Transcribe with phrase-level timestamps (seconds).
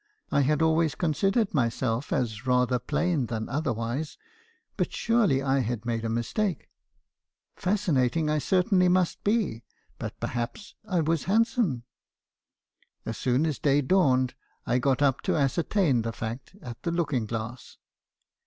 [0.31, 4.17] I had always considered myself as rather plain than otherwise;
[4.75, 6.69] but surely I had made a mistake.
[7.55, 9.61] Fascinating I certainly must be;
[9.99, 11.83] but perhaps I was handsome.
[13.05, 14.33] As soon as day dawned,
[14.65, 17.77] I got up to ascertain the fact at the looking glass.